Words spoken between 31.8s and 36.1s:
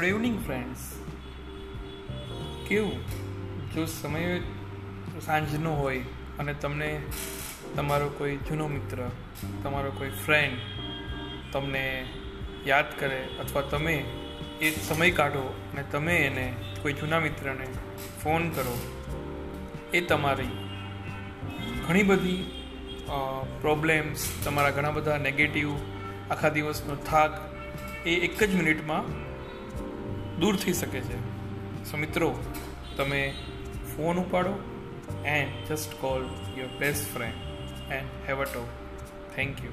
સો મિત્રો, તમે ફોન ઉપાડો and just